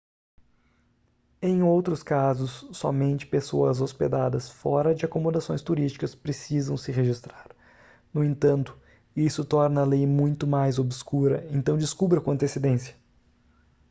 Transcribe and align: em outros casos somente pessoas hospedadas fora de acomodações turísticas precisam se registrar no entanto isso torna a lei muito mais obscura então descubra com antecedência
em 1.43 1.61
outros 1.61 2.01
casos 2.01 2.65
somente 2.75 3.27
pessoas 3.27 3.81
hospedadas 3.81 4.49
fora 4.49 4.95
de 4.95 5.05
acomodações 5.05 5.61
turísticas 5.61 6.15
precisam 6.15 6.75
se 6.75 6.91
registrar 6.91 7.51
no 8.11 8.23
entanto 8.23 8.75
isso 9.15 9.45
torna 9.45 9.81
a 9.81 9.85
lei 9.85 10.07
muito 10.07 10.47
mais 10.47 10.79
obscura 10.79 11.45
então 11.51 11.77
descubra 11.77 12.19
com 12.19 12.31
antecedência 12.31 12.95